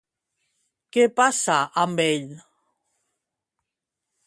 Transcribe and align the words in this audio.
Què 0.97 1.05
passa 1.19 1.59
amb 1.83 2.03
ell? 2.07 2.33